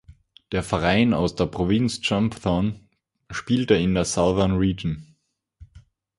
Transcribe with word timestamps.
Der 0.51 0.63
Verein 0.63 1.13
aus 1.13 1.35
der 1.35 1.45
Provinz 1.45 2.01
Chumphon 2.01 2.89
spielte 3.29 3.75
in 3.75 3.93
der 3.93 4.03
Southern 4.05 4.53
Region. 4.57 5.15